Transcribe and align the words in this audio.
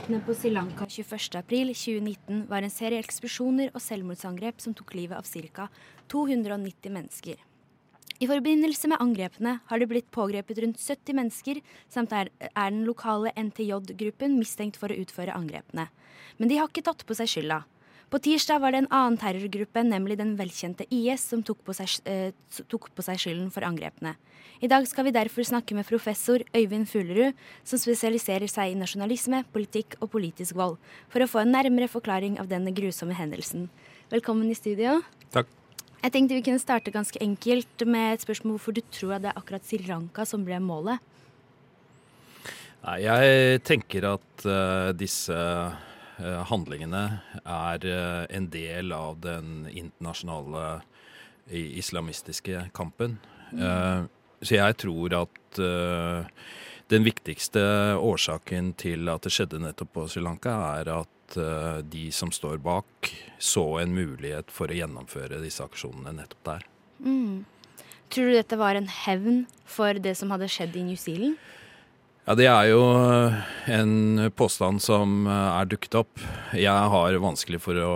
Terrorangrepene 0.00 0.24
på 0.24 0.34
Sri 0.34 0.50
Lanka 0.50 0.86
21.4.2019 0.86 2.46
var 2.48 2.64
en 2.64 2.72
serie 2.72 3.02
eksplosjoner 3.02 3.68
og 3.74 3.82
selvmordsangrep 3.84 4.62
som 4.62 4.72
tok 4.72 4.94
livet 4.96 5.18
av 5.18 5.26
ca. 5.28 5.66
290 6.08 6.94
mennesker. 6.94 7.36
I 8.20 8.28
forbindelse 8.30 8.88
med 8.88 9.00
angrepene 9.00 9.58
har 9.66 9.78
det 9.78 9.88
blitt 9.90 10.08
pågrepet 10.10 10.62
rundt 10.64 10.80
70 10.80 11.18
mennesker, 11.18 11.60
samt 11.92 12.14
er, 12.16 12.30
er 12.40 12.72
den 12.72 12.86
lokale 12.88 13.34
NTJ-gruppen 13.36 14.38
mistenkt 14.38 14.80
for 14.80 14.88
å 14.88 14.96
utføre 14.96 15.36
angrepene. 15.36 15.90
Men 16.38 16.48
de 16.48 16.56
har 16.56 16.72
ikke 16.72 16.86
tatt 16.88 17.04
på 17.04 17.18
seg 17.20 17.28
skylda. 17.28 17.60
På 18.10 18.18
tirsdag 18.18 18.58
var 18.58 18.74
det 18.74 18.80
en 18.82 18.90
annen 18.90 19.16
terrorgruppe, 19.22 19.82
nemlig 19.86 20.16
den 20.18 20.32
velkjente 20.34 20.82
IS, 20.90 21.28
som 21.30 21.44
tok 21.46 21.60
på, 21.62 21.74
seg, 21.78 21.92
eh, 22.10 22.32
tok 22.66 22.88
på 22.90 23.04
seg 23.06 23.20
skylden 23.22 23.52
for 23.54 23.62
angrepene. 23.62 24.16
I 24.60 24.66
dag 24.66 24.82
skal 24.90 25.06
vi 25.06 25.12
derfor 25.14 25.46
snakke 25.46 25.76
med 25.78 25.86
professor 25.86 26.42
Øyvind 26.50 26.88
Fuglerud, 26.90 27.38
som 27.62 27.78
spesialiserer 27.78 28.50
seg 28.50 28.72
i 28.72 28.78
nasjonalisme, 28.80 29.44
politikk 29.54 29.94
og 30.00 30.10
politisk 30.10 30.58
vold, 30.58 30.74
for 31.08 31.22
å 31.22 31.28
få 31.30 31.44
en 31.44 31.54
nærmere 31.54 31.86
forklaring 31.86 32.40
av 32.42 32.48
denne 32.50 32.74
grusomme 32.74 33.14
hendelsen. 33.14 33.68
Velkommen 34.10 34.50
i 34.50 34.58
studio. 34.58 35.04
Takk. 35.30 35.46
Jeg 36.02 36.12
tenkte 36.12 36.34
vi 36.34 36.42
kunne 36.42 36.58
starte 36.58 36.90
ganske 36.90 37.20
enkelt 37.22 37.84
med 37.86 38.16
et 38.16 38.24
spørsmål 38.24 38.56
hvorfor 38.56 38.74
du 38.74 38.80
tror 38.90 39.14
at 39.14 39.22
det 39.22 39.30
er 39.30 39.38
akkurat 39.38 39.68
Sri 39.68 39.78
Lanka 39.86 40.26
som 40.26 40.42
ble 40.42 40.58
målet. 40.58 40.98
Nei, 42.80 42.98
jeg 43.04 43.62
tenker 43.68 44.08
at 44.16 44.46
uh, 44.48 44.90
disse 44.96 45.36
uh, 45.36 45.76
handlingene 46.50 47.02
er 47.40 47.84
uh, 47.86 48.24
en 48.30 48.48
del 48.52 48.94
av 48.96 49.20
den 49.24 49.66
internasjonale 49.68 50.80
islamistiske 51.50 52.68
kampen. 52.76 53.16
Mm. 53.50 54.06
Så 54.38 54.54
jeg 54.54 54.76
tror 54.78 55.14
at 55.18 55.58
den 56.92 57.02
viktigste 57.02 57.62
årsaken 57.98 58.68
til 58.78 59.10
at 59.10 59.26
det 59.26 59.32
skjedde 59.34 59.58
nettopp 59.58 59.90
på 59.96 60.04
Sri 60.12 60.22
Lanka, 60.22 60.52
er 60.78 60.92
at 60.94 61.38
de 61.90 62.04
som 62.14 62.30
står 62.30 62.60
bak, 62.62 63.10
så 63.42 63.64
en 63.80 63.96
mulighet 63.96 64.54
for 64.54 64.70
å 64.70 64.78
gjennomføre 64.78 65.42
disse 65.42 65.66
aksjonene 65.66 66.14
nettopp 66.20 66.46
der. 66.52 66.68
Mm. 67.02 67.42
Tror 68.10 68.30
du 68.30 68.34
dette 68.34 68.58
var 68.58 68.78
en 68.78 68.88
hevn 68.90 69.44
for 69.70 69.98
det 70.02 70.16
som 70.18 70.32
hadde 70.34 70.48
skjedd 70.50 70.74
i 70.78 70.86
New 70.88 70.98
Zealand? 70.98 71.38
Ja, 72.26 72.34
Det 72.36 72.46
er 72.46 72.66
jo 72.68 72.80
en 73.72 74.30
påstand 74.36 74.82
som 74.84 75.24
er 75.26 75.68
dukket 75.70 75.96
opp. 76.02 76.20
Jeg 76.52 76.90
har 76.92 77.16
vanskelig 77.22 77.62
for 77.64 77.80
å 77.80 77.94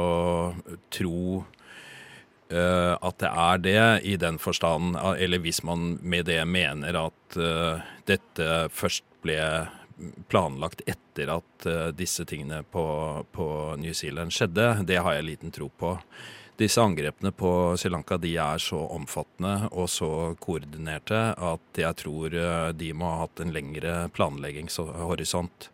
tro 0.95 1.45
uh, 1.45 2.95
at 2.97 3.19
det 3.21 3.31
er 3.31 3.63
det, 3.65 3.85
i 4.09 4.17
den 4.21 4.39
forstand 4.41 4.97
Eller 5.19 5.43
hvis 5.45 5.63
man 5.63 5.99
med 6.03 6.27
det 6.31 6.41
mener 6.49 6.97
at 7.07 7.39
dette 8.09 8.49
først 8.73 9.05
ble 9.25 9.39
planlagt 10.29 10.83
etter 10.87 11.31
at 11.31 11.67
disse 11.95 12.25
tingene 12.27 12.63
på, 12.67 12.85
på, 13.33 13.47
New 13.79 13.93
Zealand 13.95 14.35
skjedde, 14.35 14.87
det 14.89 14.99
har 15.05 15.15
jeg 15.15 15.29
liten 15.29 15.55
tro 15.55 15.69
på. 15.69 15.95
Disse 16.57 16.83
angrepene 16.83 17.33
på 17.35 17.51
Sri 17.77 17.91
Lanka 17.91 18.17
de 18.23 18.37
er 18.39 18.61
så 18.63 18.79
omfattende 18.95 19.71
og 19.73 19.89
så 19.91 20.09
koordinerte 20.43 21.23
at 21.35 21.81
jeg 21.83 21.99
tror 21.99 22.37
uh, 22.39 22.69
de 22.71 22.93
må 22.95 23.11
ha 23.11 23.25
hatt 23.25 23.43
en 23.43 23.55
lengre 23.55 23.95
planleggingshorisont. 24.15 25.71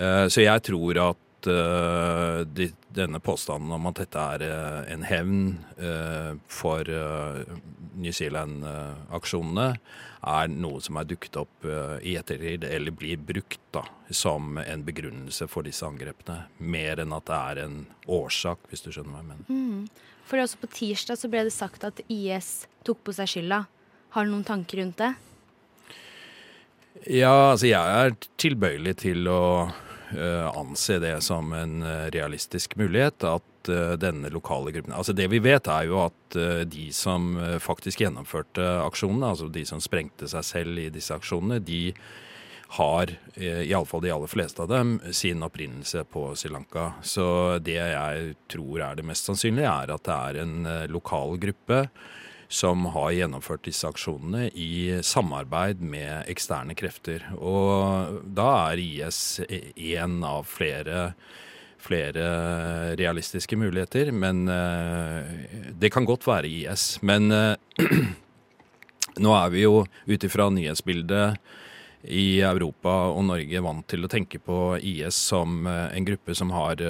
Uh, 0.00 0.24
så 0.32 0.46
jeg 0.46 0.64
tror 0.70 1.02
at 1.10 1.26
de, 1.46 2.66
denne 2.94 3.20
påstanden 3.22 3.72
om 3.76 3.88
at 3.90 4.00
dette 4.02 4.24
er 4.34 4.44
en 4.92 5.04
hevn 5.06 5.40
for 6.50 6.88
New 7.94 8.12
Zealand-aksjonene, 8.12 9.68
er 10.20 10.50
noe 10.52 10.82
som 10.84 10.98
er 11.00 11.08
dukket 11.08 11.38
opp 11.40 11.66
i 12.04 12.16
ettertid, 12.20 12.66
eller 12.68 12.92
blir 12.92 13.20
brukt 13.24 13.60
da, 13.72 13.86
som 14.10 14.58
en 14.60 14.84
begrunnelse 14.84 15.48
for 15.48 15.66
disse 15.66 15.86
angrepene. 15.86 16.44
Mer 16.58 17.00
enn 17.02 17.16
at 17.16 17.28
det 17.30 17.40
er 17.40 17.64
en 17.64 17.80
årsak, 18.10 18.68
hvis 18.68 18.84
du 18.84 18.90
skjønner 18.92 19.16
hva 19.16 19.22
jeg 19.22 19.30
mener. 19.32 19.48
Mm. 19.48 20.10
For 20.30 20.38
også 20.38 20.60
på 20.62 20.70
tirsdag 20.76 21.18
så 21.18 21.30
ble 21.30 21.42
det 21.48 21.54
sagt 21.54 21.84
at 21.88 22.02
IS 22.06 22.68
tok 22.86 23.02
på 23.06 23.14
seg 23.16 23.32
skylda. 23.32 23.64
Har 24.14 24.26
du 24.26 24.34
noen 24.34 24.46
tanker 24.46 24.82
rundt 24.82 25.00
det? 25.00 25.12
Ja, 27.06 27.52
altså 27.52 27.70
jeg 27.70 28.02
er 28.04 28.16
tilbøyelig 28.40 28.96
til 29.02 29.28
å 29.30 29.42
uh, 29.70 29.89
anse 30.10 30.98
det 31.02 31.16
som 31.22 31.52
en 31.56 31.84
realistisk 32.14 32.76
mulighet. 32.80 33.24
At 33.24 33.70
uh, 33.70 33.94
denne 34.00 34.30
lokale 34.32 34.72
gruppen 34.74 34.94
Altså 34.96 35.14
det 35.16 35.28
vi 35.32 35.40
vet 35.42 35.68
er 35.70 35.86
jo 35.90 36.00
at 36.06 36.38
de 36.70 36.88
som 36.94 37.32
faktisk 37.62 38.04
gjennomførte 38.04 38.64
aksjonene, 38.84 39.32
altså 39.32 39.48
de 39.50 39.64
som 39.66 39.82
sprengte 39.82 40.28
seg 40.30 40.46
selv 40.46 40.78
i 40.78 40.90
disse 40.94 41.14
aksjonene, 41.14 41.58
de 41.58 41.94
har, 42.78 43.10
iallfall 43.34 44.04
de 44.04 44.12
aller 44.14 44.30
fleste 44.30 44.62
av 44.62 44.70
dem, 44.70 44.92
sin 45.10 45.42
opprinnelse 45.42 46.04
på 46.06 46.28
Sri 46.38 46.52
Lanka. 46.54 46.92
Så 47.02 47.58
det 47.58 47.80
jeg 47.80 48.36
tror 48.52 48.84
er 48.86 49.00
det 49.00 49.08
mest 49.10 49.26
sannsynlige, 49.26 49.66
er 49.66 49.90
at 49.90 50.06
det 50.06 50.18
er 50.18 50.38
en 50.44 50.70
lokal 50.94 51.34
gruppe 51.42 51.80
som 52.50 52.88
har 52.94 53.12
gjennomført 53.14 53.62
disse 53.68 53.86
aksjonene 53.86 54.48
i 54.58 54.98
samarbeid 55.06 55.82
med 55.86 56.26
eksterne 56.30 56.74
krefter. 56.74 57.22
Og 57.38 58.18
da 58.26 58.48
er 58.72 58.82
IS 58.82 59.20
én 59.78 60.18
av 60.26 60.48
flere, 60.50 61.12
flere 61.78 62.26
realistiske 62.98 63.54
muligheter. 63.54 64.10
Men 64.10 64.42
det 65.78 65.92
kan 65.94 66.08
godt 66.10 66.26
være 66.26 66.50
IS. 66.50 66.96
Men 67.06 67.30
nå 69.24 69.36
er 69.38 69.54
vi 69.54 69.64
jo 69.68 69.84
ut 69.86 70.26
ifra 70.26 70.50
nyhetsbildet 70.50 71.38
i 72.08 72.40
Europa 72.40 72.92
og 73.12 73.24
Norge 73.28 73.60
vant 73.64 73.84
til 73.90 74.06
å 74.06 74.10
tenke 74.10 74.40
på 74.40 74.78
IS 74.78 75.18
som 75.30 75.66
en 75.68 76.06
gruppe 76.06 76.34
som 76.36 76.52
har 76.54 76.80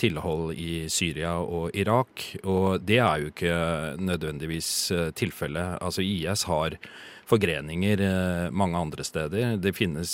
tilhold 0.00 0.52
i 0.60 0.84
Syria 0.92 1.38
og 1.40 1.72
Irak. 1.72 2.26
Og 2.44 2.84
det 2.84 2.98
er 3.00 3.22
jo 3.22 3.30
ikke 3.32 3.56
nødvendigvis 4.04 4.70
tilfellet. 5.16 5.78
Altså 5.80 6.04
IS 6.04 6.44
har 6.50 6.76
forgreninger 7.24 8.04
mange 8.52 8.84
andre 8.84 9.06
steder. 9.06 9.56
Det 9.56 9.72
finnes 9.76 10.12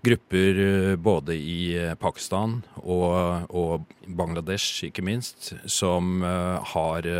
grupper 0.00 0.96
både 0.96 1.36
i 1.36 1.60
Pakistan 2.00 2.62
og, 2.80 3.52
og 3.52 3.84
Bangladesh, 4.08 4.86
ikke 4.88 5.04
minst, 5.04 5.52
som 5.68 6.24
har 6.24 7.12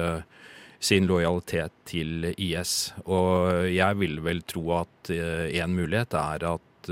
sin 0.81 1.07
lojalitet 1.07 1.75
til 1.89 2.31
IS. 2.33 2.93
Og 3.05 3.69
jeg 3.69 3.99
vil 4.01 4.21
vel 4.25 4.41
tro 4.49 4.65
at 4.79 5.11
en 5.13 5.75
mulighet 5.77 6.17
er 6.17 6.47
at 6.55 6.91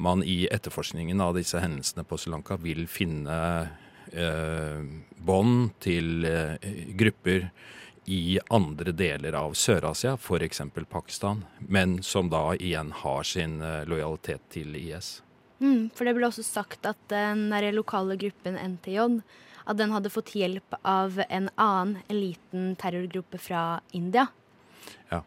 man 0.00 0.22
i 0.22 0.48
etterforskningen 0.50 1.20
av 1.20 1.34
disse 1.36 1.60
hendelsene 1.60 2.06
på 2.08 2.18
Sri 2.18 2.32
Lanka 2.32 2.56
vil 2.60 2.86
finne 2.88 3.36
eh, 4.12 4.80
bånd 5.16 5.74
til 5.84 6.24
eh, 6.24 6.70
grupper 6.96 7.50
i 8.10 8.38
andre 8.50 8.94
deler 8.96 9.36
av 9.38 9.54
Sør-Asia, 9.54 10.16
f.eks. 10.16 10.62
Pakistan, 10.88 11.44
men 11.68 12.00
som 12.02 12.30
da 12.32 12.54
igjen 12.56 12.94
har 13.02 13.28
sin 13.28 13.60
eh, 13.60 13.84
lojalitet 13.90 14.48
til 14.56 14.72
IS. 14.80 15.18
Mm, 15.60 15.90
for 15.92 16.08
det 16.08 16.16
ble 16.16 16.30
også 16.30 16.46
sagt 16.46 16.88
at 16.88 17.00
den 17.12 17.50
lokale 17.76 18.16
gruppen 18.16 18.56
NTJ 18.56 19.20
at 19.66 19.78
den 19.78 19.92
hadde 19.94 20.12
fått 20.12 20.34
hjelp 20.38 20.76
av 20.82 21.20
en 21.28 21.48
annen 21.56 21.98
liten 22.12 22.74
terrorgruppe 22.80 23.40
fra 23.40 23.80
India. 23.96 24.26
Ja. 25.10 25.20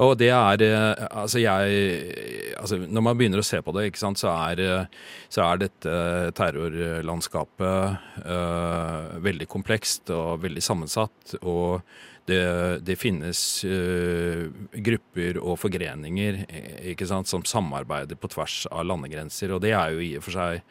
Og 0.00 0.14
det 0.20 0.30
er 0.32 0.62
Altså, 1.10 1.38
jeg 1.42 2.54
altså, 2.56 2.76
Når 2.80 3.02
man 3.04 3.18
begynner 3.18 3.42
å 3.42 3.46
se 3.46 3.60
på 3.62 3.72
det, 3.76 3.90
ikke 3.90 4.02
sant, 4.02 4.20
så 4.20 4.32
er, 4.50 4.86
så 5.28 5.44
er 5.46 5.60
dette 5.60 5.96
terrorlandskapet 6.38 8.24
uh, 8.24 9.18
veldig 9.22 9.48
komplekst 9.50 10.10
og 10.14 10.42
veldig 10.44 10.62
sammensatt. 10.64 11.36
Og 11.42 11.82
det, 12.30 12.42
det 12.86 12.98
finnes 13.00 13.64
uh, 13.66 14.48
grupper 14.88 15.40
og 15.42 15.58
forgreninger 15.60 16.44
ikke 16.92 17.08
sant, 17.10 17.28
som 17.30 17.44
samarbeider 17.44 18.16
på 18.20 18.30
tvers 18.32 18.64
av 18.70 18.86
landegrenser. 18.88 19.52
Og 19.54 19.62
det 19.64 19.74
er 19.76 19.96
jo 19.96 20.04
i 20.04 20.16
og 20.18 20.26
for 20.26 20.38
seg 20.38 20.64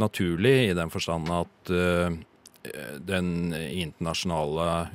naturlig 0.00 0.70
i 0.70 0.76
den 0.76 0.90
forstand 0.90 1.30
at 1.30 1.70
øh, 1.70 2.14
den 3.02 3.52
internasjonale 3.52 4.88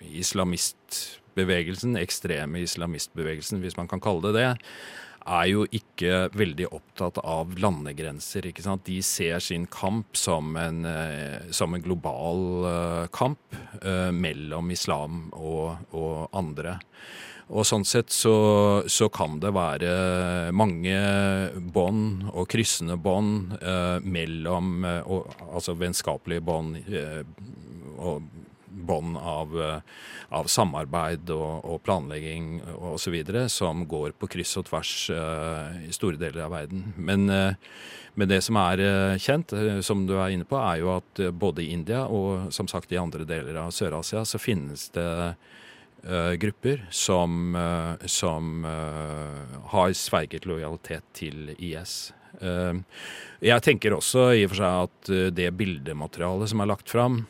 islamistbevegelsen, 0.00 1.96
ekstreme 2.00 2.62
islamistbevegelsen, 2.64 3.60
hvis 3.62 3.76
man 3.78 3.90
kan 3.90 4.02
kalle 4.02 4.30
det 4.30 4.40
det, 4.40 4.48
er 5.26 5.48
jo 5.50 5.64
ikke 5.74 6.28
veldig 6.36 6.68
opptatt 6.70 7.18
av 7.26 7.56
landegrenser. 7.58 8.46
ikke 8.46 8.62
sant? 8.62 8.86
De 8.86 9.00
ser 9.02 9.40
sin 9.42 9.66
kamp 9.66 10.16
som 10.16 10.54
en, 10.60 10.84
eh, 10.86 11.50
som 11.50 11.74
en 11.74 11.82
global 11.82 12.66
eh, 12.70 13.06
kamp 13.10 13.56
eh, 13.82 14.12
mellom 14.14 14.70
islam 14.70 15.26
og, 15.32 15.82
og 15.90 16.28
andre. 16.36 16.78
Og 17.46 17.62
sånn 17.62 17.84
sett 17.86 18.10
så, 18.10 18.34
så, 18.90 19.06
kan 19.14 19.38
det 19.42 19.52
være 19.54 19.90
mange 20.56 20.96
bånd 21.74 22.26
og 22.32 22.48
kryssende 22.50 22.96
bånd 22.98 23.54
eh, 23.60 24.02
mellom 24.02 24.82
og, 25.06 25.30
Altså 25.46 25.76
vennskapelige 25.78 26.42
bånd 26.42 26.80
eh, 26.90 27.22
og 27.96 28.26
bånd 28.76 29.14
av, 29.16 29.54
av, 30.28 30.48
samarbeid 30.52 31.30
og, 31.32 31.62
og 31.64 31.78
planlegging 31.86 32.58
osv. 32.76 33.14
som 33.48 33.86
går 33.88 34.16
på 34.20 34.28
kryss 34.34 34.56
og 34.60 34.66
tvers 34.68 34.90
uh, 35.14 35.78
i 35.86 35.94
store 35.96 36.20
deler 36.20 36.44
av 36.44 36.52
verden. 36.52 36.82
Men, 36.98 37.24
uh, 37.30 37.54
men, 38.20 38.28
det 38.28 38.42
som 38.44 38.58
er 38.60 38.82
kjent, 39.22 39.54
som 39.80 40.04
du 40.04 40.18
er 40.18 40.34
inne 40.34 40.44
på, 40.44 40.60
er 40.60 40.82
jo 40.82 40.92
at 40.92 41.22
både 41.32 41.64
i 41.64 41.70
India 41.72 42.04
og 42.04 42.52
som 42.52 42.68
sagt 42.68 42.92
i 42.92 43.00
andre 43.00 43.24
deler 43.24 43.62
av 43.64 43.72
Sør-Asia 43.72 44.26
så 44.28 44.42
finnes 44.42 44.90
det 44.92 45.08
grupper 46.38 46.86
som, 46.94 47.56
som 48.06 48.64
har 49.72 49.94
sverget 49.98 50.46
lojalitet 50.46 51.02
til 51.16 51.50
IS. 51.56 52.12
Jeg 53.40 53.64
tenker 53.64 53.96
også 53.96 54.28
i 54.36 54.44
og 54.46 54.52
for 54.52 54.60
seg 54.60 54.86
at 54.86 55.10
det 55.34 55.50
bildematerialet 55.58 56.52
som 56.52 56.62
er 56.62 56.70
lagt 56.70 56.92
fram, 56.92 57.24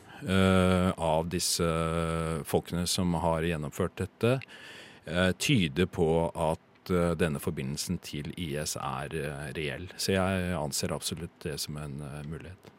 av 0.97 1.27
disse 1.29 1.67
folkene 2.49 2.87
som 2.89 3.13
har 3.21 3.45
gjennomført 3.45 3.97
dette, 4.01 4.37
tyder 5.37 5.89
på 5.89 6.09
at 6.33 6.93
denne 7.19 7.39
forbindelsen 7.43 7.99
til 8.03 8.31
IS 8.39 8.77
er 8.79 9.13
reell. 9.57 9.87
Så 9.99 10.15
jeg 10.15 10.55
anser 10.57 10.95
absolutt 10.95 11.35
det 11.43 11.57
som 11.61 11.77
en 11.81 11.99
mulighet. 12.27 12.73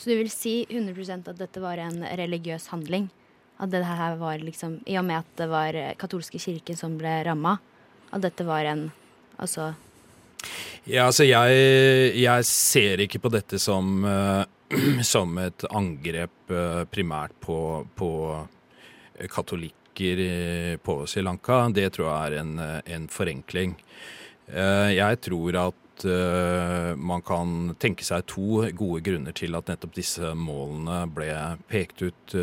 Så 0.00 0.10
du 0.10 0.16
vil 0.16 0.30
si 0.32 0.62
100% 0.64 1.28
at 1.28 1.40
dette 1.40 1.60
var 1.60 1.80
en 1.82 2.00
religiøs 2.04 2.70
handling? 2.72 3.10
At 3.60 3.70
det 3.72 3.82
her 3.84 4.16
var 4.20 4.40
liksom 4.40 4.78
I 4.88 4.96
og 5.00 5.04
med 5.04 5.20
at 5.20 5.36
det 5.36 5.48
var 5.50 5.76
katolske 6.00 6.40
kirken 6.40 6.78
som 6.78 6.96
ble 7.00 7.20
ramma, 7.26 7.58
at 8.10 8.24
dette 8.24 8.46
var 8.48 8.64
en 8.70 8.90
Altså 9.40 9.70
Ja, 10.84 11.06
altså 11.06 11.24
jeg, 11.24 12.16
jeg 12.16 12.44
ser 12.44 13.00
ikke 13.04 13.20
på 13.24 13.30
dette 13.32 13.60
som 13.60 14.04
uh, 14.04 14.44
som 15.02 15.38
et 15.38 15.64
angrep 15.70 16.52
eh, 16.52 16.84
primært 16.90 17.32
på, 17.42 17.86
på 17.98 18.10
katolikker 19.32 20.78
på 20.84 20.94
Sri 21.10 21.24
Lanka. 21.26 21.64
Det 21.74 21.88
tror 21.94 22.06
jeg 22.06 22.30
er 22.30 22.36
en, 22.40 22.52
en 22.86 23.08
forenkling. 23.10 23.74
Eh, 24.50 24.90
jeg 24.96 25.22
tror 25.26 25.62
at 25.66 25.76
man 26.96 27.20
kan 27.20 27.74
tenke 27.76 28.06
seg 28.06 28.22
to 28.24 28.62
gode 28.72 29.02
grunner 29.04 29.34
til 29.36 29.52
at 29.58 29.68
nettopp 29.68 29.98
disse 29.98 30.30
målene 30.32 31.02
ble 31.12 31.26
pekt 31.68 32.00
ut 32.06 32.34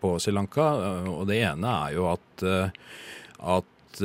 på 0.00 0.12
Sri 0.16 0.32
Lanka. 0.32 0.64
Og 1.12 1.26
det 1.28 1.42
ene 1.44 1.74
er 1.82 1.98
jo 1.98 2.06
at, 2.08 2.46
at 3.52 4.00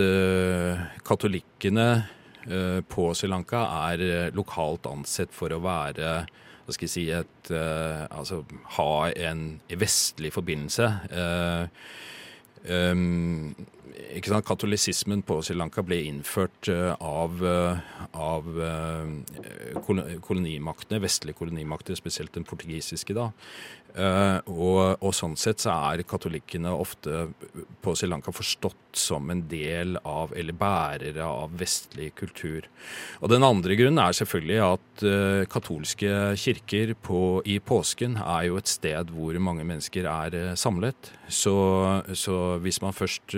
katolikkene 1.07 1.87
på 2.91 3.05
Sri 3.15 3.31
Lanka 3.31 3.63
er 3.93 4.03
lokalt 4.35 4.91
ansett 4.91 5.31
for 5.31 5.55
å 5.55 5.63
være 5.63 6.17
hva 6.27 6.75
skal 6.75 6.89
jeg 6.89 6.95
si, 6.97 7.05
et, 7.15 7.53
altså, 8.11 8.41
ha 8.75 8.91
en 9.29 9.45
vestlig 9.71 10.35
forbindelse. 10.35 10.91
Um, 12.67 13.55
sant, 14.25 14.45
Katolisismen 14.47 15.23
på 15.25 15.39
Sri 15.45 15.55
Lanka 15.57 15.83
ble 15.85 16.01
innført 16.09 16.69
uh, 16.71 16.93
av, 16.99 17.41
av 18.13 18.51
kolonimaktene, 20.25 21.01
vestlige 21.03 21.39
kolonimakter, 21.39 21.97
spesielt 21.99 22.35
den 22.35 22.47
portugisiske. 22.47 23.15
da, 23.15 23.31
og, 23.95 24.97
og, 24.99 25.11
sånn 25.15 25.37
sett 25.39 25.61
så 25.63 25.71
er 25.93 26.01
katolikkene 26.03 26.73
ofte 26.75 27.29
på 27.79 27.93
Sri 27.95 28.09
Lanka 28.11 28.33
forstått 28.35 28.99
som 28.99 29.29
en 29.31 29.45
del 29.47 29.95
av, 30.03 30.33
eller 30.35 30.55
bærere 30.55 31.23
av, 31.23 31.53
vestlig 31.59 32.09
kultur. 32.19 32.67
Og 33.21 33.31
den 33.31 33.45
andre 33.47 33.77
grunnen 33.79 34.01
er 34.03 34.17
selvfølgelig 34.17 34.59
at 34.65 35.05
katolske 35.51 36.11
kirker 36.39 36.91
på, 37.07 37.21
i 37.47 37.57
påsken 37.63 38.19
er 38.19 38.49
jo 38.49 38.59
et 38.59 38.71
sted 38.71 39.11
hvor 39.15 39.39
mange 39.39 39.63
mennesker 39.67 40.07
er 40.11 40.55
samlet. 40.59 41.11
Så, 41.31 41.55
så, 42.13 42.57
hvis 42.63 42.81
man 42.83 42.95
først 42.95 43.35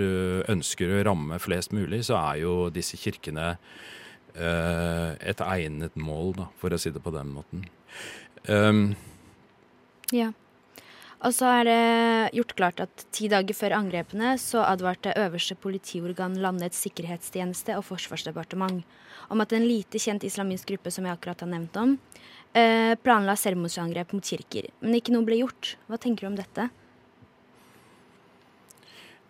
ønsker 0.48 0.92
å 0.92 1.04
ramme 1.10 1.38
flest 1.42 1.74
mulig, 1.76 2.04
så 2.08 2.18
er 2.20 2.42
jo 2.44 2.56
disse 2.74 2.98
kirkene 3.00 3.56
et 4.38 5.40
egnet 5.42 5.96
mål, 5.98 6.28
da, 6.36 6.44
for 6.60 6.70
å 6.70 6.78
si 6.78 6.92
det 6.94 7.00
på 7.02 7.10
den 7.10 7.32
måten. 7.34 7.64
Um, 8.46 8.92
ja. 10.14 10.30
Og 11.18 11.34
så 11.34 11.48
er 11.50 11.64
det 11.66 12.36
gjort 12.38 12.54
klart 12.58 12.80
at 12.84 13.04
ti 13.14 13.26
dager 13.30 13.56
før 13.56 13.74
angrepene 13.80 14.36
så 14.38 14.62
advarte 14.62 15.16
øverste 15.18 15.56
politiorgan 15.58 16.36
landets 16.38 16.78
sikkerhetstjeneste 16.84 17.74
og 17.74 17.86
forsvarsdepartement 17.88 18.84
om 19.28 19.42
at 19.42 19.52
en 19.52 19.66
lite 19.66 19.98
kjent 20.00 20.22
islamist 20.24 20.68
gruppe 20.68 20.92
som 20.94 21.08
jeg 21.08 21.16
akkurat 21.16 21.42
har 21.42 21.50
nevnt 21.50 21.76
om, 21.80 21.96
eh, 22.54 22.94
planla 23.02 23.34
selvmordsangrep 23.34 24.14
mot 24.14 24.22
kirker. 24.22 24.70
Men 24.80 24.94
ikke 24.94 25.12
noe 25.12 25.26
ble 25.26 25.42
gjort. 25.42 25.74
Hva 25.88 25.98
tenker 25.98 26.20
du 26.20 26.26
om 26.28 26.38
dette? 26.38 26.70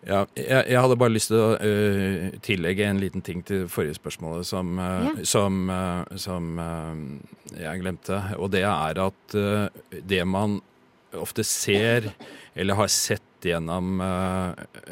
Ja, 0.09 0.23
jeg, 0.33 0.63
jeg, 0.71 0.79
hadde 0.81 0.97
bare 0.97 1.13
lyst 1.13 1.29
til 1.29 1.37
å 1.37 1.49
uh, 1.61 2.37
tillegge 2.45 2.87
en 2.89 3.01
liten 3.01 3.21
ting 3.25 3.43
til 3.45 3.67
forrige 3.69 3.99
spørsmålet 3.99 4.47
som, 4.49 4.71
uh, 4.81 5.05
ja. 5.05 5.13
som, 5.27 5.59
uh, 5.69 6.17
som 6.17 6.49
jeg 7.53 7.83
glemte. 7.83 8.17
Og 8.41 8.49
det 8.55 8.63
er 8.65 9.01
at 9.03 9.37
det 9.89 10.21
man 10.29 10.59
ofte 11.17 11.45
ser, 11.45 12.11
eller 12.57 12.77
har 12.77 12.89
sett 12.93 13.25
gjennom 13.45 14.01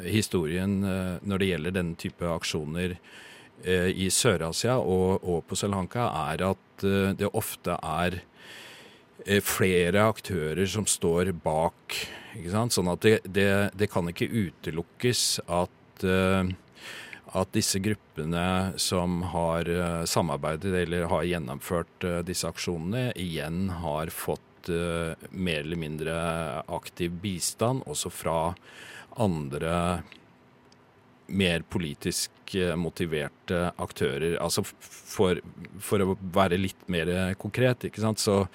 historien 0.07 0.79
når 0.79 1.41
det 1.41 1.49
gjelder 1.49 1.73
denne 1.75 1.99
type 1.99 2.29
aksjoner 2.31 2.95
i 3.67 4.07
Sør-Asia 4.13 4.77
og, 4.79 5.19
og, 5.19 5.41
på 5.45 5.57
Sri 5.59 5.67
Lanka, 5.69 6.07
er 6.31 6.45
at 6.47 6.85
det 7.19 7.29
ofte 7.35 7.75
er 7.75 8.21
flere 9.43 10.05
aktører 10.07 10.67
som 10.69 10.85
står 10.87 11.33
bak. 11.43 11.97
Ikke 12.37 12.53
sant? 12.53 12.75
Sånn 12.75 12.91
at 12.91 13.03
det, 13.03 13.17
det, 13.25 13.49
det, 13.77 13.89
kan 13.91 14.07
ikke 14.09 14.29
utelukkes 14.29 15.41
at 15.47 15.73
at 17.37 17.49
disse 17.51 17.79
gruppene 17.81 18.77
som 18.79 19.23
har 19.33 19.65
samarbeidet 20.07 20.69
eller 20.83 21.07
har 21.09 21.25
gjennomført 21.25 22.05
disse 22.27 22.45
aksjonene, 22.45 23.09
igjen 23.17 23.71
har 23.81 24.13
fått 24.13 24.69
mer 24.69 25.63
eller 25.63 25.81
mindre 25.81 26.19
aktiv 26.77 27.17
bistand, 27.23 27.81
også 27.89 28.13
fra 28.13 28.37
andre 29.17 29.73
mer 31.27 31.63
politisk 31.69 32.55
eh, 32.55 32.75
motiverte 32.75 33.71
aktører. 33.77 34.37
Altså 34.43 34.63
for, 34.67 35.41
for 35.83 36.03
å 36.03 36.15
være 36.33 36.59
litt 36.59 36.87
mer 36.91 37.11
konkret, 37.39 37.87
ikke 37.89 38.03
sant, 38.03 38.21
så, 38.23 38.45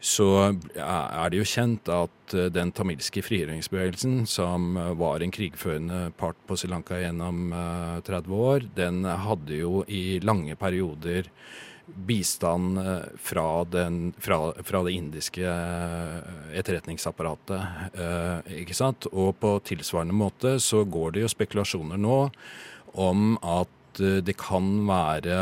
så 0.00 0.28
er 0.76 1.30
det 1.30 1.40
jo 1.40 1.46
kjent 1.48 1.88
at 1.90 2.34
eh, 2.36 2.50
den 2.54 2.72
tamilske 2.76 3.22
frigjøringsbevegelsen, 3.26 4.20
som 4.30 4.76
var 5.00 5.24
en 5.24 5.34
krigførende 5.34 6.08
part 6.18 6.38
på 6.46 6.58
Sri 6.58 6.70
Lanka 6.70 7.00
gjennom 7.00 7.54
30 8.06 8.44
år, 8.50 8.68
den 8.76 9.02
hadde 9.04 9.62
jo 9.62 9.82
i 9.88 10.20
lange 10.22 10.58
perioder 10.58 11.32
bistand 11.94 12.78
eh, 12.78 12.98
fra, 13.16 13.64
den, 13.64 14.12
fra, 14.18 14.52
fra, 14.62 14.82
det 14.84 14.92
indiske 14.92 15.44
eh, 15.44 16.58
etterretningsapparatet. 16.58 17.60
Eh, 17.94 18.60
ikke 18.62 18.76
sant? 18.76 19.08
Og 19.12 19.36
på 19.40 19.56
tilsvarende 19.66 20.16
måte 20.16 20.56
så 20.62 20.84
går 20.84 21.16
det 21.16 21.24
jo 21.24 21.32
spekulasjoner 21.32 22.00
nå 22.00 22.20
om 22.98 23.34
at 23.44 23.74
det 23.98 24.36
kan 24.38 24.64
være 24.86 25.38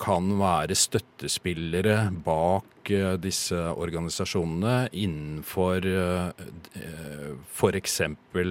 kan 0.00 0.30
være 0.40 0.74
støttespillere 0.78 1.98
bak 2.24 2.76
Eh, 2.90 3.12
disse 3.18 3.56
organisasjonene 3.56 4.88
innenfor 4.92 5.86
eh, 5.86 6.28
f.eks. 7.52 8.00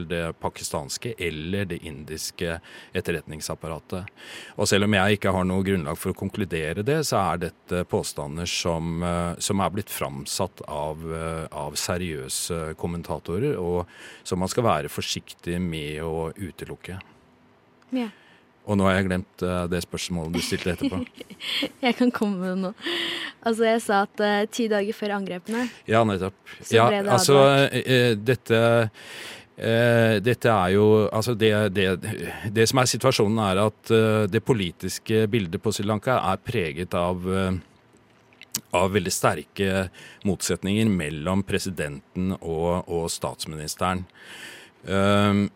det 0.09 0.23
pakistanske 0.41 1.13
eller 1.17 1.65
det 1.69 1.79
indiske 1.87 2.57
etterretningsapparatet. 2.95 4.09
Og 4.57 4.67
selv 4.67 4.87
om 4.87 4.97
jeg 4.97 5.17
ikke 5.17 5.33
har 5.35 5.47
noe 5.47 5.65
grunnlag 5.65 5.99
for 5.99 6.11
å 6.11 6.19
konkludere 6.19 6.83
det, 6.85 7.01
så 7.07 7.21
er 7.21 7.45
dette 7.47 7.85
påstander 7.91 8.49
som, 8.49 8.97
eh, 9.03 9.39
som 9.39 9.63
er 9.63 9.73
blitt 9.75 9.93
framsatt 9.93 10.65
av, 10.67 11.05
av 11.51 11.79
seriøse 11.79 12.75
kommentatorer, 12.79 13.55
og 13.59 13.85
som 14.23 14.41
man 14.41 14.51
skal 14.51 14.67
være 14.67 14.91
forsiktig 14.91 15.59
med 15.61 16.03
å 16.03 16.29
utelukke. 16.35 16.99
Ja. 17.95 18.09
Og 18.65 18.79
nå 18.79 18.87
har 18.87 18.97
jeg 18.97 19.07
glemt 19.09 19.45
uh, 19.45 19.65
det 19.69 19.83
spørsmålet 19.85 20.35
du 20.35 20.41
stilte 20.43 20.73
etterpå. 20.73 21.01
jeg 21.85 21.97
kan 21.99 22.11
komme 22.13 22.39
med 22.41 22.53
det 22.55 22.59
nå. 22.63 22.73
Altså, 23.45 23.67
jeg 23.69 23.83
sa 23.85 24.01
at 24.07 24.23
uh, 24.23 24.41
ti 24.49 24.67
dager 24.71 24.97
før 24.97 25.17
angrepene 25.19 25.67
Ja, 25.89 26.01
nettopp. 26.07 26.37
Ja, 26.73 26.89
det 26.93 27.05
altså, 27.05 27.41
uh, 27.69 28.11
dette 28.17 28.61
dette 29.55 30.51
er 30.51 30.73
jo 30.73 31.05
Altså, 31.15 31.31
det, 31.39 31.49
det, 31.71 31.85
det, 32.51 32.65
som 32.67 32.81
er 32.81 32.89
situasjonen, 32.91 33.37
er 33.39 33.61
at 33.61 33.91
det 34.27 34.41
politiske 34.43 35.21
bildet 35.31 35.63
på 35.63 35.71
Sri 35.71 35.85
Lanka 35.87 36.17
er 36.33 36.41
preget 36.43 36.97
av 36.99 37.23
av 38.75 38.91
veldig 38.91 39.11
sterke 39.11 39.85
motsetninger 40.27 40.91
mellom 40.91 41.43
presidenten 41.47 42.33
og, 42.41 42.83
og 42.91 43.07
statsministeren. 43.11 44.03
Um, 44.83 45.47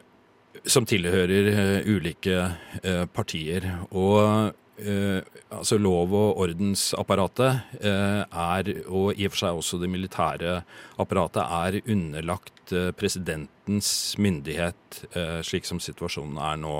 som 0.68 0.88
tilhører 0.88 1.52
uh, 1.54 1.90
ulike 1.90 2.36
uh, 2.84 3.06
partier. 3.14 3.66
Og 3.92 4.52
uh, 4.52 5.20
altså 5.54 5.80
lov- 5.80 6.14
og 6.16 6.44
ordensapparatet 6.46 7.82
er, 7.82 8.70
og 8.88 9.18
i 9.18 9.28
og 9.28 9.34
for 9.34 9.42
seg 9.42 9.58
også 9.60 9.80
det 9.82 9.90
militære 9.92 10.62
apparatet, 11.02 11.42
er 11.44 11.82
underlagt 11.92 12.72
presidentens 12.96 13.90
myndighet, 14.22 15.02
slik 15.44 15.66
som 15.66 15.82
situasjonen 15.84 16.38
er 16.38 16.62
nå. 16.62 16.78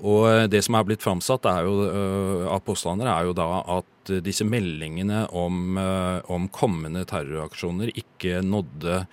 Og 0.00 0.48
det 0.50 0.64
som 0.66 0.74
er 0.74 0.88
blitt 0.88 1.04
framsatt 1.04 1.46
er 1.46 1.68
jo, 1.68 1.76
av 2.50 2.64
påstander, 2.66 3.06
er 3.12 3.28
jo 3.28 3.36
da 3.36 3.46
at 3.76 4.14
disse 4.24 4.48
meldingene 4.48 5.26
om, 5.30 5.78
om 5.78 6.48
kommende 6.56 7.04
terroraksjoner 7.06 7.92
ikke 7.94 8.40
nådde 8.42 9.04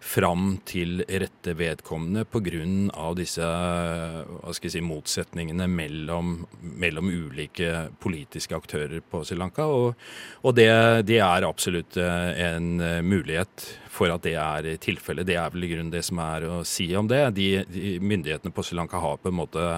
fram 0.00 0.58
til 0.68 1.02
rette 1.06 1.54
vedkommende 1.58 2.24
pga. 2.28 3.14
disse 3.16 3.42
hva 3.42 4.54
skal 4.54 4.68
jeg 4.68 4.74
si, 4.76 4.82
motsetningene 4.84 5.66
mellom, 5.68 6.46
mellom, 6.60 7.10
ulike 7.10 7.90
politiske 8.00 8.56
aktører 8.56 9.00
på 9.00 9.22
Sri 9.24 9.36
Lanka. 9.36 9.66
Og, 9.66 9.94
og 10.42 10.56
det, 10.56 10.70
det, 11.06 11.20
er 11.20 11.48
absolutt 11.48 11.96
en 11.96 12.76
mulighet 13.06 13.68
for 13.88 14.12
at 14.12 14.24
det 14.26 14.36
er 14.36 14.76
tilfellet. 14.82 15.26
Det 15.26 15.38
er 15.40 15.52
vel 15.52 15.66
i 15.66 15.72
grunnen 15.74 15.92
det 15.92 16.04
som 16.06 16.20
er 16.22 16.48
å 16.48 16.62
si 16.64 16.88
om 16.96 17.08
det. 17.08 17.22
De, 17.36 17.48
de 17.68 17.96
myndighetene 18.00 18.54
på 18.54 18.64
Sri 18.66 18.78
Lanka 18.78 19.00
har 19.02 19.20
på 19.20 19.32
en 19.32 19.40
måte 19.42 19.70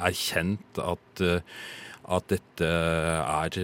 erkjent 0.00 0.82
at 0.82 1.26
at 2.04 2.26
dette 2.28 2.66
er 2.68 3.56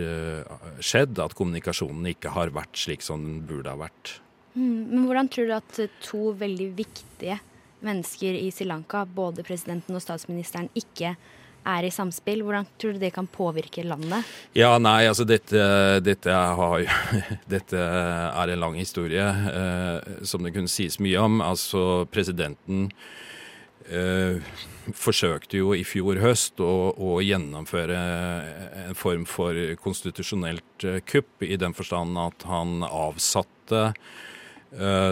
skjedd, 0.80 1.18
at 1.20 1.36
kommunikasjonen 1.36 2.08
ikke 2.14 2.32
har 2.32 2.52
vært 2.56 2.78
slik 2.80 3.04
som 3.04 3.20
den 3.20 3.42
burde 3.44 3.74
ha 3.74 3.76
vært. 3.82 4.14
Mm, 4.54 4.86
men 4.90 5.04
hvordan 5.06 5.28
tror 5.30 5.46
du 5.46 5.54
at 5.54 5.80
to 6.02 6.32
veldig 6.38 6.70
viktige 6.78 7.38
mennesker 7.86 8.36
i 8.36 8.48
Sri 8.52 8.66
Lanka, 8.68 9.04
både 9.04 9.44
presidenten 9.46 9.96
og 9.96 10.02
statsministeren, 10.04 10.68
ikke 10.76 11.14
er 11.68 11.86
i 11.86 11.92
samspill? 11.92 12.42
Hvordan 12.44 12.66
tror 12.80 12.96
du 12.96 13.02
det 13.02 13.12
kan 13.14 13.28
påvirke 13.30 13.84
landet? 13.86 14.26
Ja, 14.56 14.72
nei, 14.82 15.04
altså 15.08 15.26
dette, 15.28 15.62
dette, 16.04 16.34
har, 16.34 16.86
dette 17.54 17.84
er 17.84 18.54
en 18.54 18.64
lang 18.64 18.78
historie 18.80 19.26
eh, 19.54 20.20
som 20.26 20.44
det 20.44 20.54
kunne 20.56 20.72
sies 20.72 20.98
mye 21.02 21.20
om. 21.22 21.40
Altså 21.44 22.04
presidenten 22.10 22.88
eh, 23.86 24.40
forsøkte 24.96 25.60
jo 25.60 25.76
i 25.76 25.84
fjor 25.86 26.18
høst 26.24 26.58
å, 26.64 26.72
å, 26.96 27.20
gjennomføre 27.22 28.00
en 28.88 28.98
form 28.98 29.28
for 29.28 29.54
konstitusjonelt 29.84 30.88
eh, 30.88 30.98
kupp, 31.06 31.44
i 31.46 31.60
den 31.60 31.76
forstand 31.76 32.18
at 32.18 32.48
han 32.50 32.80
avsatte 32.88 33.90
Eh, 33.90 34.29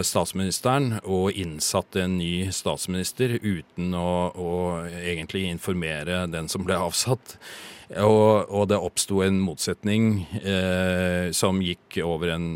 statsministeren 0.05 1.01
og 1.03 1.35
innsatte 1.35 2.05
en 2.05 2.13
ny 2.19 2.47
statsminister 2.55 3.33
uten 3.41 3.91
å, 3.97 4.11
å 4.31 4.53
egentlig 4.87 5.49
informere 5.49 6.23
den 6.31 6.47
som 6.47 6.63
ble 6.63 6.77
avsatt. 6.79 7.35
Og, 7.97 8.45
og 8.53 8.67
det 8.69 8.77
oppsto 8.77 9.23
en 9.25 9.39
motsetning 9.41 10.21
eh, 10.43 11.31
som 11.33 11.57
gikk 11.65 11.97
over 12.05 12.35
en 12.35 12.49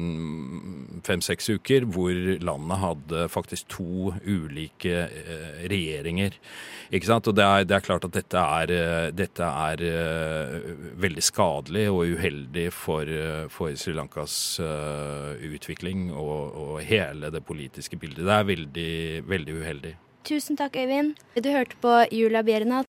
fem-seks 1.08 1.50
uker, 1.58 1.88
hvor 1.94 2.14
landet 2.44 2.82
hadde 2.82 3.26
faktisk 3.32 3.68
to 3.72 4.14
ulike 4.26 5.08
eh, 5.08 5.64
regjeringer. 5.72 6.38
Ikke 6.94 7.10
sant? 7.10 7.28
Og 7.30 7.38
det 7.38 7.46
er, 7.46 7.68
det 7.68 7.78
er 7.78 7.86
klart 7.86 8.08
at 8.08 8.16
dette 8.16 8.44
er, 8.60 8.74
eh, 8.74 9.10
dette 9.16 9.48
er 9.48 9.84
uh, 9.84 10.72
veldig 11.04 11.24
skadelig 11.26 11.86
og 11.92 12.16
uheldig 12.16 12.68
for, 12.76 13.10
for 13.54 13.74
Sri 13.80 13.96
Lankas 13.98 14.36
utvikling 15.44 16.10
og, 16.12 16.54
og, 16.54 16.74
hele 16.84 17.32
det 17.34 17.44
politiske 17.46 17.98
bildet. 18.00 18.26
Det 18.26 18.36
er 18.36 18.50
veldig, 18.50 18.96
veldig 19.30 19.60
uheldig. 19.62 19.94
Tusen 20.24 20.56
takk, 20.56 20.78
Øyvind. 20.80 21.18
Du 21.36 21.50
hørte 21.52 21.76
på 21.84 21.94
Julia 22.16 22.44
Bjerna 22.48 22.80